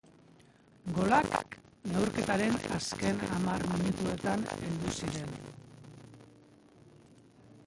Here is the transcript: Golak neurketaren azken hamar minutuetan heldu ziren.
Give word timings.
Golak 0.95 1.57
neurketaren 1.91 2.57
azken 2.79 3.21
hamar 3.33 3.67
minutuetan 3.75 4.49
heldu 4.57 4.97
ziren. 4.97 5.33